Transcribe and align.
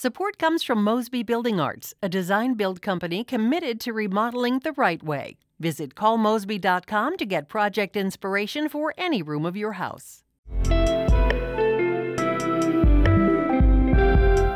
Support 0.00 0.38
comes 0.38 0.62
from 0.62 0.84
Mosby 0.84 1.24
Building 1.24 1.58
Arts, 1.58 1.92
a 2.00 2.08
design 2.08 2.54
build 2.54 2.80
company 2.80 3.24
committed 3.24 3.80
to 3.80 3.92
remodeling 3.92 4.60
the 4.60 4.70
right 4.74 5.02
way. 5.02 5.38
Visit 5.58 5.96
callmosby.com 5.96 7.16
to 7.16 7.26
get 7.26 7.48
project 7.48 7.96
inspiration 7.96 8.68
for 8.68 8.94
any 8.96 9.22
room 9.22 9.44
of 9.44 9.56
your 9.56 9.72
house. 9.72 10.22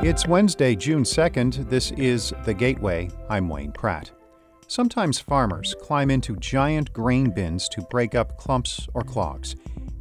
It's 0.04 0.28
Wednesday, 0.28 0.76
June 0.76 1.02
2nd. 1.02 1.68
This 1.68 1.90
is 1.96 2.32
The 2.44 2.54
Gateway. 2.54 3.10
I'm 3.28 3.48
Wayne 3.48 3.72
Pratt. 3.72 4.12
Sometimes 4.68 5.18
farmers 5.18 5.74
climb 5.82 6.12
into 6.12 6.36
giant 6.36 6.92
grain 6.92 7.30
bins 7.30 7.68
to 7.70 7.82
break 7.90 8.14
up 8.14 8.38
clumps 8.38 8.86
or 8.94 9.02
clogs. 9.02 9.56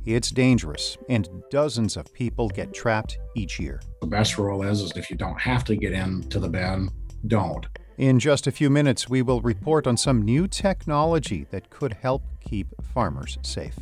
It's 0.05 0.31
dangerous, 0.31 0.97
and 1.09 1.29
dozens 1.51 1.95
of 1.95 2.11
people 2.13 2.49
get 2.49 2.73
trapped 2.73 3.19
each 3.35 3.59
year. 3.59 3.81
The 4.01 4.07
best 4.07 4.39
rule 4.39 4.63
is, 4.63 4.81
is 4.81 4.91
if 4.95 5.11
you 5.11 5.15
don't 5.15 5.39
have 5.39 5.63
to 5.65 5.75
get 5.75 5.93
into 5.93 6.39
the 6.39 6.49
bin, 6.49 6.89
don't. 7.27 7.67
In 7.99 8.17
just 8.19 8.47
a 8.47 8.51
few 8.51 8.71
minutes, 8.71 9.07
we 9.07 9.21
will 9.21 9.41
report 9.41 9.85
on 9.85 9.97
some 9.97 10.23
new 10.23 10.47
technology 10.47 11.45
that 11.51 11.69
could 11.69 11.93
help 12.01 12.23
keep 12.39 12.69
farmers 12.81 13.37
safe. 13.43 13.77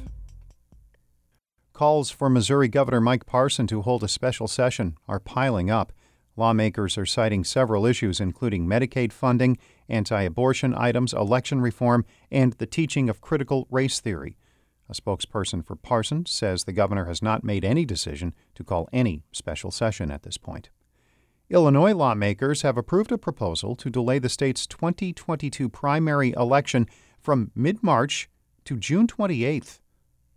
Calls 1.72 2.12
for 2.12 2.30
Missouri 2.30 2.68
Governor 2.68 3.00
Mike 3.00 3.26
Parson 3.26 3.66
to 3.68 3.82
hold 3.82 4.04
a 4.04 4.10
special 4.10 4.50
session 4.50 4.98
are 5.08 5.22
piling 5.22 5.72
up. 5.72 5.94
Lawmakers 6.36 6.98
are 6.98 7.06
citing 7.06 7.46
several 7.46 7.86
issues, 7.86 8.20
including 8.20 8.68
Medicaid 8.68 9.14
funding, 9.14 9.58
anti 9.88 10.22
abortion 10.24 10.76
items, 10.76 11.14
election 11.14 11.62
reform, 11.62 12.04
and 12.30 12.52
the 12.54 12.66
teaching 12.66 13.10
of 13.10 13.22
critical 13.22 13.68
race 13.72 14.02
theory. 14.02 14.36
A 14.90 14.94
spokesperson 14.94 15.64
for 15.64 15.76
Parson 15.76 16.26
says 16.26 16.64
the 16.64 16.74
governor 16.74 17.06
has 17.06 17.22
not 17.22 17.44
made 17.44 17.64
any 17.64 17.86
decision 17.86 18.34
to 18.56 18.64
call 18.64 18.90
any 18.92 19.24
special 19.32 19.70
session 19.70 20.10
at 20.10 20.24
this 20.24 20.38
point. 20.38 20.70
Illinois 21.50 21.94
lawmakers 21.94 22.64
have 22.64 22.78
approved 22.78 23.12
a 23.12 23.18
proposal 23.18 23.76
to 23.76 23.90
delay 23.90 24.20
the 24.20 24.30
state's 24.30 24.66
2022 24.68 25.70
primary 25.70 26.32
election 26.32 26.88
from 27.20 27.52
mid 27.56 27.84
March 27.84 28.30
to 28.66 28.78
June 28.78 29.08
28th. 29.08 29.80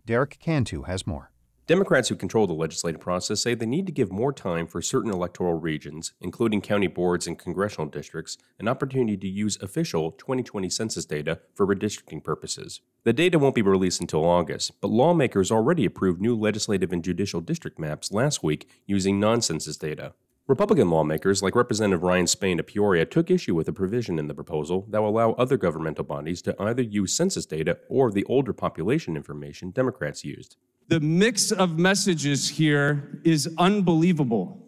Derek 0.05 0.37
Cantu 0.39 0.83
has 0.83 1.07
more. 1.07 1.32
Democrats 1.65 2.09
who 2.09 2.15
control 2.17 2.45
the 2.45 2.53
legislative 2.53 2.99
process 2.99 3.39
say 3.39 3.55
they 3.55 3.65
need 3.65 3.85
to 3.85 3.93
give 3.93 4.11
more 4.11 4.33
time 4.33 4.67
for 4.67 4.81
certain 4.81 5.09
electoral 5.09 5.53
regions, 5.53 6.11
including 6.19 6.59
county 6.59 6.87
boards 6.87 7.25
and 7.25 7.39
congressional 7.39 7.87
districts, 7.87 8.37
an 8.59 8.67
opportunity 8.67 9.15
to 9.15 9.29
use 9.29 9.57
official 9.61 10.11
2020 10.11 10.69
census 10.69 11.05
data 11.05 11.39
for 11.55 11.65
redistricting 11.65 12.21
purposes. 12.21 12.81
The 13.05 13.13
data 13.13 13.39
won't 13.39 13.55
be 13.55 13.61
released 13.61 14.01
until 14.01 14.25
August, 14.25 14.81
but 14.81 14.89
lawmakers 14.91 15.51
already 15.51 15.85
approved 15.85 16.19
new 16.19 16.35
legislative 16.35 16.91
and 16.91 17.01
judicial 17.01 17.39
district 17.39 17.79
maps 17.79 18.11
last 18.11 18.43
week 18.43 18.67
using 18.85 19.17
non 19.17 19.41
census 19.41 19.77
data. 19.77 20.15
Republican 20.47 20.89
lawmakers, 20.89 21.41
like 21.41 21.55
Representative 21.55 22.03
Ryan 22.03 22.27
Spain 22.27 22.59
of 22.59 22.67
Peoria, 22.67 23.05
took 23.05 23.31
issue 23.31 23.55
with 23.55 23.69
a 23.69 23.73
provision 23.73 24.19
in 24.19 24.27
the 24.27 24.33
proposal 24.33 24.85
that 24.89 25.01
will 25.01 25.09
allow 25.09 25.31
other 25.33 25.55
governmental 25.55 26.03
bodies 26.03 26.41
to 26.41 26.53
either 26.61 26.81
use 26.81 27.15
census 27.15 27.45
data 27.45 27.77
or 27.87 28.11
the 28.11 28.25
older 28.25 28.51
population 28.51 29.15
information 29.15 29.71
Democrats 29.71 30.25
used. 30.25 30.57
The 30.89 30.99
mix 30.99 31.53
of 31.53 31.79
messages 31.79 32.49
here 32.49 33.21
is 33.23 33.49
unbelievable, 33.57 34.61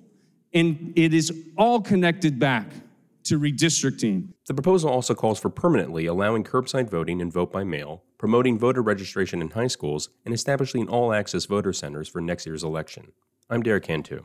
and 0.53 0.93
it 0.95 1.13
is 1.13 1.33
all 1.57 1.81
connected 1.81 2.39
back 2.39 2.71
to 3.25 3.37
redistricting. 3.37 4.29
The 4.47 4.53
proposal 4.53 4.89
also 4.89 5.13
calls 5.13 5.41
for 5.41 5.49
permanently 5.49 6.05
allowing 6.05 6.45
curbside 6.45 6.89
voting 6.89 7.21
and 7.21 7.33
vote 7.33 7.51
by 7.51 7.65
mail, 7.65 8.01
promoting 8.17 8.57
voter 8.57 8.81
registration 8.81 9.41
in 9.41 9.49
high 9.49 9.67
schools, 9.67 10.07
and 10.23 10.33
establishing 10.33 10.87
all 10.87 11.11
access 11.11 11.43
voter 11.43 11.73
centers 11.73 12.07
for 12.07 12.21
next 12.21 12.45
year's 12.45 12.63
election. 12.63 13.11
I'm 13.49 13.61
Derek 13.61 13.83
Cantu. 13.83 14.23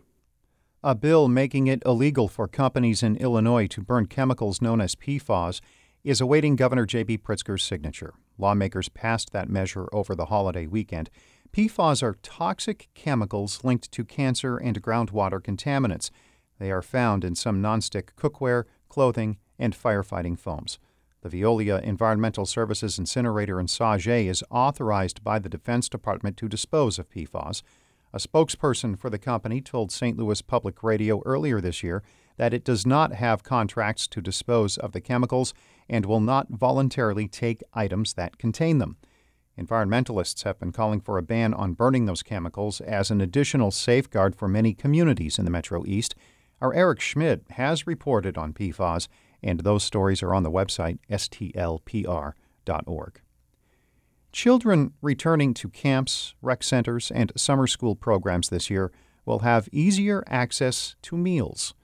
A 0.83 0.95
bill 0.95 1.29
making 1.29 1.67
it 1.67 1.83
illegal 1.85 2.27
for 2.27 2.49
companies 2.49 3.03
in 3.03 3.17
Illinois 3.17 3.67
to 3.67 3.83
burn 3.83 4.07
chemicals 4.07 4.63
known 4.63 4.81
as 4.81 4.95
PFAS 4.95 5.61
is 6.05 6.23
awaiting 6.23 6.57
Governor 6.57 6.87
J.B. 6.87 7.19
Pritzker's 7.19 7.63
signature. 7.63 8.15
Lawmakers 8.39 8.89
passed 8.89 9.31
that 9.33 9.51
measure 9.51 9.89
over 9.93 10.15
the 10.15 10.27
holiday 10.27 10.67
weekend. 10.67 11.11
PFAS 11.53 12.03
are 12.03 12.17
toxic 12.23 12.89
chemicals 12.95 13.63
linked 13.63 13.93
to 13.93 14.07
cancer 14.07 14.57
and 14.57 14.83
groundwater 14.83 15.39
contaminants. 15.39 16.11
They 16.59 16.71
are 16.71 16.81
found 16.81 17.25
in 17.25 17.35
some 17.35 17.61
nonstick 17.61 18.15
cookware, 18.17 18.65
clothing, 18.89 19.37
and 19.59 19.77
firefighting 19.77 20.39
foams. 20.39 20.79
The 21.21 21.29
Veolia 21.29 21.83
Environmental 21.83 22.47
Services 22.47 22.99
incinerator 22.99 23.61
in 23.61 23.67
Sauget 23.67 24.31
is 24.31 24.43
authorized 24.49 25.23
by 25.23 25.41
the 25.41 25.51
Defense 25.51 25.91
Department 25.91 26.39
to 26.39 26.49
dispose 26.49 26.99
of 26.99 27.11
PFAS. 27.11 27.63
A 28.13 28.19
spokesperson 28.19 28.99
for 28.99 29.09
the 29.09 29.19
company 29.19 29.61
told 29.61 29.93
St. 29.93 30.19
Louis 30.19 30.43
Public 30.43 30.83
Radio 30.83 31.23
earlier 31.25 31.61
this 31.61 31.83
year 31.83 32.03
that 32.39 32.53
it 32.53 32.65
does 32.65 32.85
not 32.85 33.13
have 33.15 33.45
contracts 33.45 34.09
to 34.09 34.21
dispose 34.21 34.77
of 34.77 34.93
the 34.93 35.01
chemicals 35.01 35.55
and 35.89 36.07
will 36.07 36.21
not 36.21 36.49
voluntarily 36.51 37.29
take 37.29 37.63
items 37.73 38.15
that 38.15 38.39
contain 38.39 38.79
them. 38.79 38.97
Environmentalists 39.59 40.43
have 40.45 40.59
been 40.59 40.73
calling 40.73 41.01
for 41.01 41.19
a 41.19 41.23
ban 41.23 41.55
on 41.55 41.75
burning 41.75 42.07
those 42.07 42.23
chemicals 42.23 42.81
as 42.81 43.11
an 43.11 43.21
additional 43.21 43.71
safeguard 43.71 44.35
for 44.35 44.49
many 44.49 44.73
communities 44.75 45.39
in 45.39 45.45
the 45.45 45.51
Metro 45.51 45.85
East. 45.87 46.15
Our 46.61 46.73
Eric 46.75 47.01
Schmid 47.01 47.45
has 47.51 47.87
reported 47.87 48.39
on 48.39 48.55
PFAS, 48.55 49.07
and 49.43 49.61
those 49.61 49.85
stories 49.85 50.23
are 50.23 50.35
on 50.35 50.43
the 50.43 50.51
website 50.51 50.99
stlpr.org. 51.11 52.35
Children 54.33 54.93
returning 55.03 55.55
to 55.55 55.69
camps, 55.69 56.35
rec 56.41 56.63
centers, 56.63 57.11
and 57.11 57.33
summer 57.35 57.67
school 57.67 57.97
programs 57.97 58.49
this 58.49 58.71
year 58.71 58.93
will 59.25 59.41
have 59.41 59.69
easier 59.73 60.23
access 60.29 60.95
to 61.03 61.17
meals. 61.17 61.75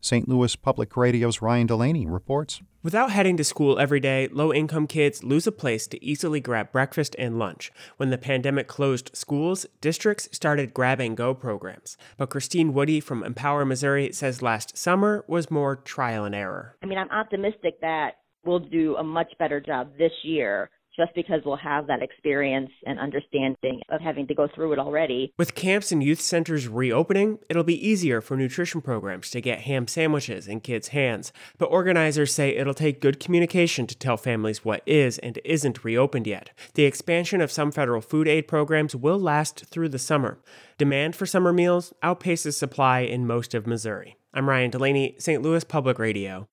St. 0.00 0.28
Louis 0.28 0.54
Public 0.56 0.96
Radio's 0.96 1.42
Ryan 1.42 1.66
Delaney 1.66 2.06
reports. 2.06 2.62
Without 2.82 3.10
heading 3.10 3.36
to 3.36 3.44
school 3.44 3.78
every 3.78 4.00
day, 4.00 4.28
low 4.28 4.54
income 4.54 4.86
kids 4.86 5.22
lose 5.22 5.46
a 5.46 5.52
place 5.52 5.86
to 5.88 6.02
easily 6.02 6.40
grab 6.40 6.72
breakfast 6.72 7.14
and 7.18 7.38
lunch. 7.38 7.70
When 7.98 8.08
the 8.08 8.16
pandemic 8.16 8.68
closed 8.68 9.10
schools, 9.12 9.66
districts 9.80 10.28
started 10.32 10.72
grab 10.72 11.00
and 11.00 11.16
go 11.16 11.34
programs. 11.34 11.98
But 12.16 12.30
Christine 12.30 12.72
Woody 12.72 13.00
from 13.00 13.24
Empower 13.24 13.64
Missouri 13.64 14.12
says 14.12 14.40
last 14.40 14.78
summer 14.78 15.24
was 15.26 15.50
more 15.50 15.76
trial 15.76 16.24
and 16.24 16.34
error. 16.34 16.76
I 16.82 16.86
mean, 16.86 16.98
I'm 16.98 17.10
optimistic 17.10 17.80
that 17.82 18.12
we'll 18.46 18.60
do 18.60 18.96
a 18.96 19.04
much 19.04 19.32
better 19.38 19.60
job 19.60 19.90
this 19.98 20.12
year 20.22 20.70
just 20.96 21.14
because 21.14 21.40
we'll 21.44 21.56
have 21.56 21.86
that 21.86 22.02
experience 22.02 22.70
and 22.86 22.98
understanding 22.98 23.80
of 23.88 24.00
having 24.00 24.26
to 24.26 24.34
go 24.34 24.48
through 24.54 24.72
it 24.72 24.78
already. 24.78 25.32
With 25.38 25.54
camps 25.54 25.92
and 25.92 26.02
youth 26.02 26.20
centers 26.20 26.68
reopening, 26.68 27.38
it'll 27.48 27.64
be 27.64 27.86
easier 27.88 28.20
for 28.20 28.36
nutrition 28.36 28.80
programs 28.80 29.30
to 29.30 29.40
get 29.40 29.60
ham 29.60 29.86
sandwiches 29.86 30.46
in 30.48 30.60
kids' 30.60 30.88
hands. 30.88 31.32
But 31.58 31.66
organizers 31.66 32.34
say 32.34 32.56
it'll 32.56 32.74
take 32.74 33.00
good 33.00 33.20
communication 33.20 33.86
to 33.86 33.96
tell 33.96 34.16
families 34.16 34.64
what 34.64 34.82
is 34.86 35.18
and 35.18 35.38
isn't 35.44 35.84
reopened 35.84 36.26
yet. 36.26 36.50
The 36.74 36.84
expansion 36.84 37.40
of 37.40 37.52
some 37.52 37.70
federal 37.70 38.00
food 38.00 38.28
aid 38.28 38.48
programs 38.48 38.96
will 38.96 39.18
last 39.18 39.66
through 39.66 39.90
the 39.90 39.98
summer. 39.98 40.38
Demand 40.78 41.16
for 41.16 41.26
summer 41.26 41.52
meals 41.52 41.92
outpaces 42.02 42.54
supply 42.54 43.00
in 43.00 43.26
most 43.26 43.54
of 43.54 43.66
Missouri. 43.66 44.16
I'm 44.32 44.48
Ryan 44.48 44.70
Delaney, 44.70 45.16
St. 45.18 45.42
Louis 45.42 45.64
Public 45.64 45.98
Radio. 45.98 46.49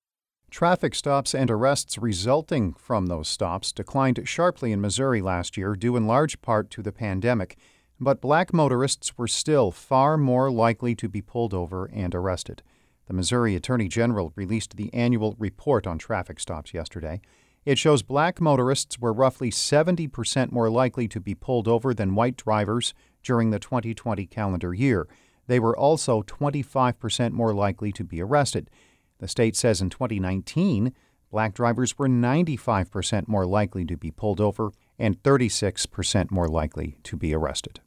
Traffic 0.50 0.96
stops 0.96 1.36
and 1.36 1.52
arrests 1.52 1.98
resulting 1.98 2.74
from 2.74 3.08
those 3.08 3.28
stops 3.28 3.72
declined 3.72 4.20
sharply 4.26 4.72
in 4.72 4.82
Missouri 4.82 5.22
last 5.22 5.58
year, 5.58 5.76
due 5.76 5.96
in 5.96 6.08
large 6.08 6.42
part 6.42 6.72
to 6.72 6.82
the 6.82 6.94
pandemic. 6.94 7.58
But 8.00 8.22
black 8.22 8.54
motorists 8.54 9.18
were 9.18 9.28
still 9.28 9.72
far 9.72 10.18
more 10.18 10.50
likely 10.50 10.96
to 10.96 11.10
be 11.10 11.22
pulled 11.22 11.54
over 11.54 11.90
and 11.94 12.16
arrested. 12.16 12.64
The 13.08 13.14
Missouri 13.14 13.56
Attorney 13.56 13.88
General 13.88 14.32
released 14.36 14.78
the 14.78 14.94
annual 14.94 15.36
report 15.38 15.86
on 15.86 15.98
traffic 15.98 16.40
stops 16.40 16.74
yesterday. 16.74 17.22
It 17.66 17.78
shows 17.78 18.02
black 18.02 18.40
motorists 18.40 18.98
were 18.98 19.12
roughly 19.12 19.52
70% 19.52 20.52
more 20.52 20.70
likely 20.70 21.08
to 21.10 21.20
be 21.20 21.36
pulled 21.36 21.68
over 21.68 21.94
than 21.94 22.16
white 22.16 22.38
drivers 22.38 22.94
during 23.22 23.50
the 23.50 23.60
2020 23.60 24.26
calendar 24.28 24.74
year. 24.74 25.08
They 25.48 25.60
were 25.60 25.76
also 25.76 26.22
25% 26.22 27.32
more 27.32 27.54
likely 27.54 27.92
to 27.92 28.04
be 28.04 28.22
arrested. 28.22 28.70
The 29.20 29.28
state 29.28 29.56
says 29.56 29.82
in 29.82 29.90
2019, 29.90 30.94
black 31.32 31.54
drivers 31.54 31.98
were 31.98 32.08
95% 32.08 33.28
more 33.28 33.46
likely 33.46 33.86
to 33.86 33.98
be 33.98 34.12
pulled 34.12 34.40
over 34.40 34.72
and 35.00 35.22
36% 35.24 36.32
more 36.32 36.48
likely 36.48 36.98
to 37.04 37.16
be 37.16 37.34
arrested. 37.34 37.80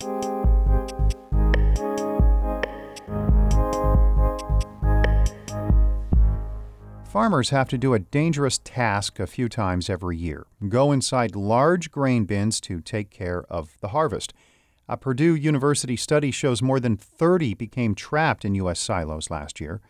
Farmers 7.11 7.51
have 7.51 7.69
to 7.71 7.77
do 7.77 7.93
a 7.93 7.99
dangerous 7.99 8.59
task 8.59 9.19
a 9.19 9.27
few 9.27 9.49
times 9.49 9.91
every 9.91 10.17
year 10.17 10.47
go 10.69 10.93
inside 10.93 11.35
large 11.35 11.91
grain 11.91 12.25
bins 12.25 12.61
to 12.61 12.81
take 12.81 13.11
care 13.11 13.43
of 13.51 13.77
the 13.81 13.89
harvest. 13.89 14.33
A 14.89 14.97
Purdue 14.97 15.35
University 15.35 15.97
study 15.97 16.31
shows 16.31 16.63
more 16.63 16.79
than 16.79 16.97
30 16.97 17.55
became 17.55 17.97
trapped 17.97 18.45
in 18.45 18.55
U.S. 18.55 18.79
silos 18.79 19.29
last 19.29 19.61
year. 19.61 19.81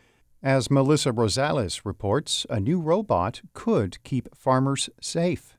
As 0.42 0.70
Melissa 0.70 1.12
Rosales 1.12 1.82
reports, 1.84 2.46
a 2.48 2.58
new 2.58 2.80
robot 2.80 3.42
could 3.52 4.02
keep 4.04 4.34
farmers 4.34 4.88
safe. 4.98 5.52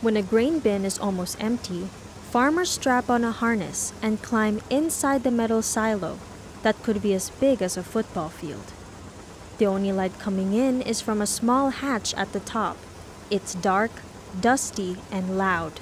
When 0.00 0.16
a 0.16 0.22
grain 0.22 0.58
bin 0.58 0.86
is 0.86 0.98
almost 0.98 1.36
empty, 1.38 1.88
farmers 2.30 2.70
strap 2.70 3.10
on 3.10 3.24
a 3.24 3.30
harness 3.32 3.92
and 4.00 4.22
climb 4.22 4.62
inside 4.70 5.22
the 5.22 5.30
metal 5.30 5.60
silo. 5.60 6.18
that 6.62 6.82
could 6.82 7.02
be 7.02 7.12
as 7.14 7.30
big 7.30 7.62
as 7.62 7.76
a 7.76 7.82
football 7.82 8.28
field. 8.30 8.72
The 9.58 9.66
only 9.66 9.92
light 9.92 10.18
coming 10.18 10.52
in 10.52 10.82
is 10.82 11.00
from 11.02 11.20
a 11.20 11.26
small 11.26 11.70
hatch 11.70 12.12
at 12.14 12.32
the 12.32 12.40
top. 12.40 12.76
It's 13.30 13.54
dark, 13.54 13.90
dusty, 14.40 14.96
and 15.12 15.38
loud. 15.38 15.78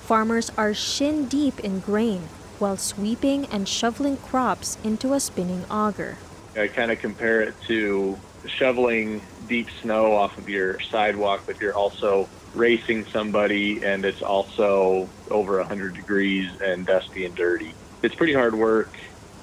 Farmers 0.00 0.50
are 0.56 0.74
shin 0.74 1.26
deep 1.28 1.60
in 1.60 1.80
grain 1.80 2.22
while 2.58 2.76
sweeping 2.76 3.46
and 3.46 3.68
shoveling 3.68 4.16
crops 4.16 4.78
into 4.82 5.12
a 5.12 5.20
spinning 5.20 5.64
auger. 5.70 6.16
I 6.58 6.68
kind 6.68 6.90
of 6.90 6.98
compare 6.98 7.42
it 7.42 7.54
to 7.68 8.18
shoveling 8.46 9.22
deep 9.46 9.68
snow 9.82 10.14
off 10.14 10.36
of 10.38 10.48
your 10.48 10.80
sidewalk, 10.80 11.42
but 11.46 11.60
you're 11.60 11.74
also 11.74 12.28
racing 12.54 13.04
somebody 13.06 13.84
and 13.84 14.04
it's 14.04 14.22
also 14.22 15.08
over 15.30 15.58
100 15.58 15.94
degrees 15.94 16.50
and 16.60 16.86
dusty 16.86 17.24
and 17.24 17.34
dirty. 17.34 17.74
It's 18.02 18.14
pretty 18.14 18.32
hard 18.32 18.54
work. 18.54 18.90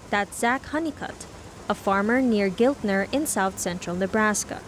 That's 0.10 0.38
Zach 0.38 0.66
Honeycutt, 0.66 1.26
a 1.70 1.76
farmer 1.76 2.22
near 2.22 2.50
Giltner 2.50 3.12
in 3.14 3.26
south 3.26 3.60
central 3.60 3.96
Nebraska. 3.96 4.62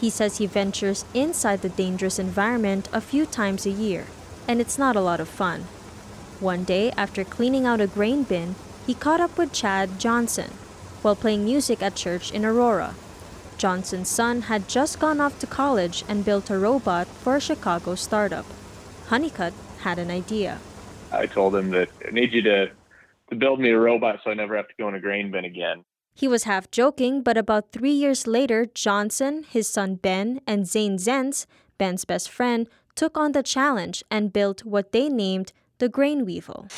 He 0.00 0.10
says 0.10 0.38
he 0.38 0.46
ventures 0.46 1.04
inside 1.14 1.62
the 1.62 1.68
dangerous 1.68 2.18
environment 2.18 2.88
a 2.92 3.00
few 3.00 3.24
times 3.26 3.64
a 3.64 3.70
year, 3.70 4.06
and 4.46 4.60
it's 4.60 4.78
not 4.78 4.96
a 4.96 5.00
lot 5.00 5.20
of 5.20 5.28
fun. 5.28 5.62
One 6.40 6.64
day, 6.64 6.90
after 6.96 7.24
cleaning 7.24 7.64
out 7.64 7.80
a 7.80 7.86
grain 7.86 8.24
bin, 8.24 8.56
he 8.86 8.94
caught 8.94 9.20
up 9.20 9.38
with 9.38 9.52
Chad 9.52 9.98
Johnson 9.98 10.50
while 11.04 11.14
playing 11.14 11.44
music 11.44 11.82
at 11.82 11.94
church 11.94 12.32
in 12.32 12.44
Aurora. 12.44 12.94
Johnson's 13.58 14.08
son 14.08 14.42
had 14.42 14.68
just 14.68 14.98
gone 14.98 15.20
off 15.20 15.38
to 15.38 15.46
college 15.46 16.04
and 16.08 16.24
built 16.24 16.50
a 16.50 16.58
robot 16.58 17.06
for 17.06 17.36
a 17.36 17.40
Chicago 17.40 17.94
startup. 17.94 18.46
Honeycutt 19.08 19.52
had 19.80 19.98
an 19.98 20.10
idea. 20.10 20.58
I 21.12 21.26
told 21.26 21.54
him 21.54 21.70
that 21.70 21.88
I 22.06 22.10
need 22.10 22.32
you 22.32 22.42
to, 22.42 22.70
to 23.30 23.36
build 23.36 23.60
me 23.60 23.70
a 23.70 23.78
robot 23.78 24.20
so 24.24 24.30
I 24.30 24.34
never 24.34 24.56
have 24.56 24.68
to 24.68 24.74
go 24.78 24.88
in 24.88 24.94
a 24.94 25.00
grain 25.00 25.30
bin 25.30 25.44
again. 25.44 25.84
He 26.14 26.28
was 26.28 26.44
half 26.44 26.70
joking, 26.70 27.22
but 27.22 27.36
about 27.36 27.72
three 27.72 27.92
years 27.92 28.26
later, 28.26 28.66
Johnson, 28.66 29.44
his 29.48 29.68
son 29.68 29.96
Ben, 29.96 30.40
and 30.46 30.66
Zane 30.66 30.96
Zentz, 30.96 31.46
Ben's 31.76 32.04
best 32.04 32.30
friend, 32.30 32.68
took 32.94 33.18
on 33.18 33.32
the 33.32 33.42
challenge 33.42 34.04
and 34.10 34.32
built 34.32 34.64
what 34.64 34.92
they 34.92 35.08
named 35.08 35.52
the 35.78 35.88
Grain 35.88 36.24
Weevil. 36.24 36.68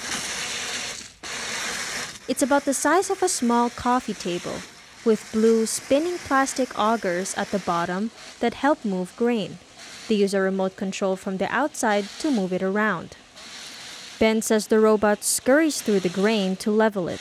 It's 2.29 2.43
about 2.43 2.65
the 2.65 2.75
size 2.75 3.09
of 3.09 3.23
a 3.23 3.29
small 3.29 3.71
coffee 3.71 4.15
table, 4.15 4.57
with 5.05 5.31
blue 5.33 5.65
spinning 5.65 6.19
plastic 6.19 6.77
augers 6.77 7.35
at 7.39 7.53
the 7.53 7.61
bottom 7.61 8.11
that 8.41 8.55
help 8.55 8.85
move 8.85 9.15
grain. 9.17 9.59
They 10.09 10.17
use 10.17 10.35
a 10.35 10.41
remote 10.41 10.77
control 10.77 11.15
from 11.15 11.37
the 11.37 11.47
outside 11.55 12.09
to 12.19 12.33
move 12.33 12.53
it 12.53 12.65
around. 12.65 13.17
Ben 14.19 14.43
says 14.43 14.67
the 14.67 14.81
robot 14.81 15.23
scurries 15.23 15.81
through 15.81 16.01
the 16.01 16.09
grain 16.09 16.57
to 16.57 16.71
level 16.73 17.07
it, 17.07 17.21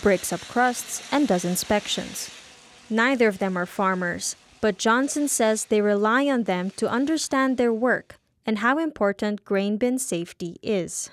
breaks 0.00 0.32
up 0.32 0.40
crusts, 0.40 1.06
and 1.12 1.28
does 1.28 1.44
inspections. 1.44 2.30
Neither 2.88 3.28
of 3.28 3.38
them 3.38 3.58
are 3.58 3.66
farmers, 3.66 4.36
but 4.62 4.78
Johnson 4.78 5.28
says 5.28 5.66
they 5.66 5.82
rely 5.82 6.28
on 6.28 6.44
them 6.44 6.70
to 6.76 6.88
understand 6.88 7.58
their 7.58 7.72
work 7.72 8.16
and 8.46 8.60
how 8.60 8.78
important 8.78 9.44
grain 9.44 9.76
bin 9.76 9.98
safety 9.98 10.56
is. 10.62 11.10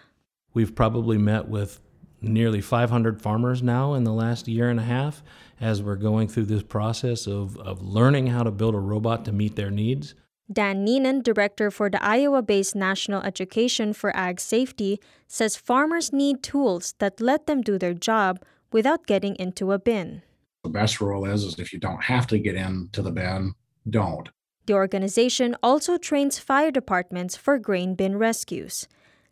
We've 0.53 0.73
probably 0.73 1.17
met 1.17 1.49
with 1.49 1.81
nearly 2.23 2.61
500 2.61 3.21
farmers 3.21 3.61
now 3.61 3.93
in 3.93 4.03
the 4.03 4.13
last 4.13 4.47
year 4.47 4.69
and 4.69 4.79
a 4.79 4.83
half 4.83 5.21
as 5.59 5.81
we're 5.81 5.95
going 5.95 6.27
through 6.27 6.45
this 6.45 6.63
process 6.63 7.27
of, 7.27 7.57
of 7.57 7.81
learning 7.81 8.27
how 8.27 8.43
to 8.43 8.51
build 8.51 8.75
a 8.75 8.79
robot 8.79 9.25
to 9.25 9.31
meet 9.31 9.55
their 9.55 9.71
needs. 9.71 10.15
Dan 10.51 10.85
Neenan, 10.85 11.23
director 11.23 11.71
for 11.71 11.89
the 11.89 12.03
Iowa 12.03 12.41
based 12.41 12.75
National 12.75 13.23
Education 13.23 13.93
for 13.93 14.15
Ag 14.15 14.39
Safety, 14.39 14.99
says 15.27 15.55
farmers 15.55 16.11
need 16.11 16.43
tools 16.43 16.95
that 16.99 17.21
let 17.21 17.47
them 17.47 17.61
do 17.61 17.77
their 17.77 17.93
job 17.93 18.41
without 18.71 19.07
getting 19.07 19.35
into 19.37 19.71
a 19.71 19.79
bin. 19.79 20.21
The 20.63 20.69
best 20.69 20.99
rule 20.99 21.25
is, 21.25 21.43
is 21.43 21.59
if 21.59 21.73
you 21.73 21.79
don't 21.79 22.03
have 22.03 22.27
to 22.27 22.39
get 22.39 22.55
into 22.55 23.01
the 23.01 23.11
bin, 23.11 23.53
don't. 23.89 24.29
The 24.65 24.73
organization 24.73 25.55
also 25.61 25.97
trains 25.97 26.39
fire 26.39 26.71
departments 26.71 27.35
for 27.35 27.57
grain 27.59 27.95
bin 27.95 28.17
rescues. 28.17 28.87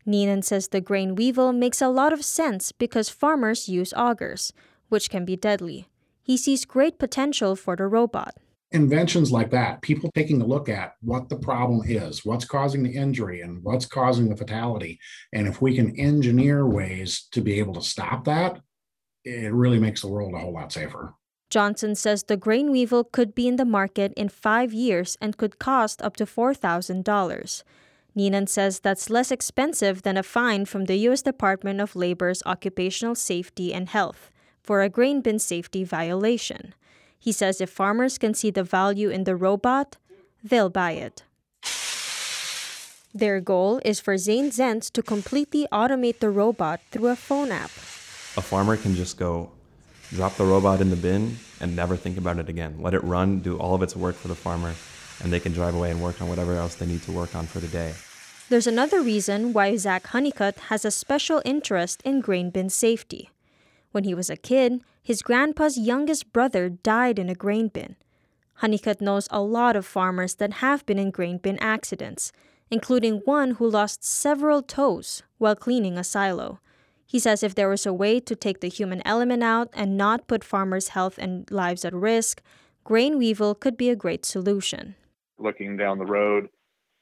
Neenan 0.06 0.44
says 0.44 0.68
the 0.68 0.82
grain 0.82 1.16
weevil 1.16 1.54
makes 1.54 1.82
a 1.82 1.90
lot 1.90 2.14
of 2.14 2.26
sense 2.26 2.72
because 2.72 3.10
farmers 3.10 3.70
use 3.70 3.94
augers, 3.94 4.52
which 4.90 5.10
can 5.10 5.26
be 5.26 5.36
deadly. 5.36 5.88
He 6.24 6.38
sees 6.38 6.66
great 6.66 6.98
potential 6.98 7.56
for 7.56 7.76
the 7.76 7.88
robot. 7.88 8.36
Inventions 8.72 9.32
like 9.32 9.52
that, 9.52 9.82
people 9.82 10.10
taking 10.16 10.42
a 10.42 10.46
look 10.46 10.70
at 10.70 10.94
what 11.02 11.28
the 11.28 11.36
problem 11.36 11.82
is, 11.86 12.24
what's 12.24 12.46
causing 12.46 12.84
the 12.84 12.96
injury, 12.96 13.42
and 13.42 13.62
what's 13.64 13.86
causing 13.86 14.30
the 14.30 14.38
fatality. 14.38 14.98
And 15.34 15.46
if 15.48 15.62
we 15.62 15.76
can 15.76 15.96
engineer 16.00 16.66
ways 16.66 17.28
to 17.32 17.42
be 17.42 17.60
able 17.60 17.74
to 17.74 17.82
stop 17.82 18.24
that, 18.26 18.62
it 19.26 19.52
really 19.54 19.80
makes 19.80 20.02
the 20.02 20.08
world 20.08 20.34
a 20.34 20.40
whole 20.40 20.54
lot 20.54 20.72
safer. 20.72 21.14
Johnson 21.50 21.96
says 21.96 22.24
the 22.24 22.38
grain 22.38 22.72
weevil 22.72 23.04
could 23.04 23.36
be 23.36 23.46
in 23.46 23.58
the 23.58 23.66
market 23.66 24.14
in 24.16 24.30
five 24.30 24.74
years 24.74 25.18
and 25.20 25.36
could 25.36 25.60
cost 25.60 26.02
up 26.02 26.16
to 26.16 26.26
$4,000. 26.26 27.64
Neenan 28.16 28.50
says 28.50 28.80
that's 28.80 29.10
less 29.10 29.32
expensive 29.32 30.02
than 30.02 30.18
a 30.18 30.24
fine 30.24 30.66
from 30.66 30.86
the 30.86 30.98
U.S. 31.08 31.22
Department 31.22 31.80
of 31.80 31.96
Labor's 31.96 32.44
Occupational 32.46 33.16
Safety 33.16 33.74
and 33.74 33.88
Health 33.90 34.30
for 34.62 34.82
a 34.82 34.90
grain 34.90 35.22
bin 35.22 35.40
safety 35.40 35.84
violation. 35.84 36.74
He 37.18 37.32
says 37.32 37.62
if 37.62 37.70
farmers 37.70 38.18
can 38.18 38.34
see 38.34 38.52
the 38.52 38.64
value 38.64 39.10
in 39.10 39.24
the 39.24 39.36
robot, 39.36 39.98
they'll 40.44 40.70
buy 40.70 40.92
it. 40.92 41.24
Their 43.14 43.42
goal 43.42 43.82
is 43.84 44.00
for 44.00 44.18
Zane 44.18 44.52
Zentz 44.52 44.90
to 44.92 45.04
completely 45.04 45.68
automate 45.72 46.20
the 46.20 46.30
robot 46.30 46.80
through 46.92 47.10
a 47.10 47.16
phone 47.16 47.52
app. 47.52 47.72
A 48.38 48.42
farmer 48.42 48.78
can 48.78 48.96
just 48.96 49.18
go 49.18 49.52
drop 50.12 50.36
the 50.38 50.46
robot 50.46 50.80
in 50.80 50.90
the 50.90 50.96
bin 50.96 51.38
and 51.60 51.76
never 51.76 51.98
think 51.98 52.18
about 52.18 52.40
it 52.40 52.48
again. 52.50 52.78
Let 52.80 52.94
it 52.94 53.04
run, 53.04 53.40
do 53.40 53.58
all 53.58 53.76
of 53.76 53.84
its 53.84 53.96
work 53.96 54.16
for 54.16 54.30
the 54.30 54.36
farmer, 54.36 54.74
and 55.24 55.32
they 55.32 55.40
can 55.40 55.54
drive 55.54 55.76
away 55.76 55.92
and 55.92 56.02
work 56.02 56.22
on 56.22 56.30
whatever 56.30 56.56
else 56.56 56.76
they 56.76 56.86
need 56.86 57.02
to 57.04 57.12
work 57.12 57.36
on 57.36 57.46
for 57.46 57.60
the 57.60 57.68
day. 57.68 57.94
There's 58.50 58.68
another 58.68 59.02
reason 59.02 59.54
why 59.54 59.76
Zach 59.78 60.08
Honeycutt 60.08 60.60
has 60.68 60.84
a 60.84 60.92
special 60.92 61.42
interest 61.46 62.02
in 62.04 62.20
grain 62.20 62.50
bin 62.50 62.70
safety. 62.70 63.30
When 63.92 64.04
he 64.04 64.14
was 64.14 64.30
a 64.30 64.36
kid, 64.36 64.82
his 65.02 65.22
grandpa's 65.22 65.78
youngest 65.78 66.34
brother 66.34 66.70
died 66.70 67.18
in 67.18 67.30
a 67.30 67.36
grain 67.36 67.70
bin. 67.70 67.96
Honeycutt 68.56 69.02
knows 69.02 69.28
a 69.32 69.42
lot 69.42 69.76
of 69.76 69.86
farmers 69.86 70.36
that 70.36 70.54
have 70.56 70.86
been 70.86 71.00
in 71.00 71.12
grain 71.12 71.38
bin 71.38 71.58
accidents, 71.60 72.32
including 72.70 73.22
one 73.26 73.52
who 73.52 73.70
lost 73.70 74.04
several 74.04 74.62
toes 74.62 75.24
while 75.38 75.56
cleaning 75.56 75.98
a 75.98 76.04
silo. 76.04 76.60
He 77.06 77.20
says 77.20 77.44
if 77.44 77.56
there 77.56 77.68
was 77.68 77.86
a 77.86 77.94
way 77.94 78.20
to 78.20 78.36
take 78.36 78.62
the 78.62 78.70
human 78.70 79.02
element 79.06 79.44
out 79.44 79.70
and 79.74 79.98
not 79.98 80.28
put 80.28 80.44
farmers' 80.44 80.90
health 80.90 81.18
and 81.18 81.50
lives 81.52 81.84
at 81.84 81.94
risk, 81.94 82.42
grain 82.84 83.18
weevil 83.18 83.56
could 83.56 83.76
be 83.76 83.90
a 83.90 83.96
great 83.96 84.26
solution. 84.26 84.96
Looking 85.42 85.78
down 85.78 85.98
the 85.98 86.06
road 86.06 86.50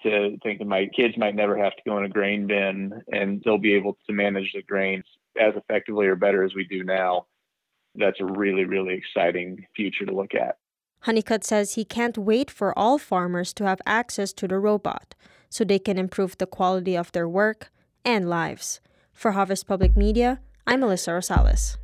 to 0.04 0.38
thinking 0.44 0.68
my 0.68 0.88
kids 0.96 1.18
might 1.18 1.36
never 1.36 1.58
have 1.58 1.76
to 1.76 1.82
go 1.86 1.98
in 1.98 2.06
a 2.06 2.10
grain 2.10 2.48
bin 2.48 3.02
and 3.12 3.42
they'll 3.44 3.58
be 3.58 3.74
able 3.74 3.98
to 4.08 4.14
manage 4.14 4.52
the 4.54 4.62
grains 4.62 5.04
as 5.40 5.54
effectively 5.56 6.08
or 6.08 6.16
better 6.16 6.44
as 6.44 6.56
we 6.56 6.64
do 6.64 6.84
now. 6.84 7.26
That's 7.96 8.20
a 8.22 8.26
really, 8.26 8.66
really 8.66 8.94
exciting 8.94 9.66
future 9.76 10.06
to 10.06 10.16
look 10.16 10.34
at. 10.34 10.58
Honeycutt 11.02 11.44
says 11.44 11.74
he 11.74 11.86
can't 11.86 12.18
wait 12.18 12.52
for 12.52 12.78
all 12.78 12.98
farmers 12.98 13.54
to 13.54 13.66
have 13.66 13.82
access 13.86 14.34
to 14.34 14.48
the 14.48 14.60
robot 14.60 15.16
so 15.50 15.64
they 15.64 15.80
can 15.80 15.98
improve 15.98 16.38
the 16.38 16.46
quality 16.46 16.96
of 16.96 17.12
their 17.12 17.28
work 17.28 17.72
and 18.06 18.30
lives. 18.30 18.80
For 19.14 19.32
Harvest 19.32 19.68
Public 19.68 19.98
Media, 19.98 20.40
I'm 20.68 20.82
Melissa 20.82 21.12
Rosales. 21.12 21.78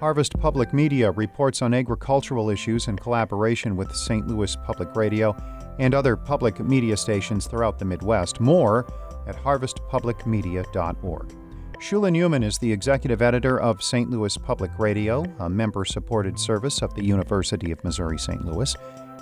Harvest 0.00 0.38
Public 0.40 0.72
Media 0.72 1.10
reports 1.10 1.60
on 1.60 1.74
agricultural 1.74 2.48
issues 2.48 2.88
in 2.88 2.96
collaboration 2.96 3.76
with 3.76 3.94
St. 3.94 4.26
Louis 4.26 4.56
Public 4.64 4.96
Radio 4.96 5.36
and 5.78 5.94
other 5.94 6.16
public 6.16 6.58
media 6.58 6.96
stations 6.96 7.46
throughout 7.46 7.78
the 7.78 7.84
Midwest. 7.84 8.40
More 8.40 8.90
at 9.26 9.36
harvestpublicmedia.org. 9.36 11.28
Shula 11.74 12.10
Neuman 12.10 12.42
is 12.42 12.56
the 12.56 12.72
executive 12.72 13.20
editor 13.20 13.60
of 13.60 13.82
St. 13.82 14.08
Louis 14.08 14.38
Public 14.38 14.70
Radio, 14.78 15.22
a 15.38 15.50
member 15.50 15.84
supported 15.84 16.38
service 16.38 16.80
of 16.80 16.94
the 16.94 17.04
University 17.04 17.70
of 17.70 17.84
Missouri 17.84 18.18
St. 18.18 18.42
Louis. 18.46 18.74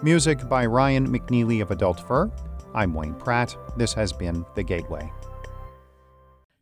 Music 0.04 0.48
by 0.48 0.64
Ryan 0.64 1.08
McNeely 1.08 1.60
of 1.60 1.72
Adult 1.72 1.98
Fur. 2.06 2.30
I'm 2.72 2.94
Wayne 2.94 3.14
Pratt. 3.14 3.56
This 3.76 3.92
has 3.94 4.12
been 4.12 4.46
The 4.54 4.62
Gateway. 4.62 5.12